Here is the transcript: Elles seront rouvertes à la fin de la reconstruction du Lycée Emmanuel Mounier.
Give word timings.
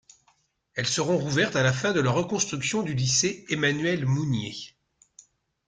Elles 0.73 0.87
seront 0.87 1.19
rouvertes 1.19 1.55
à 1.55 1.61
la 1.61 1.71
fin 1.71 1.93
de 1.93 1.99
la 1.99 2.09
reconstruction 2.09 2.81
du 2.81 2.95
Lycée 2.95 3.45
Emmanuel 3.49 4.07
Mounier. 4.07 4.55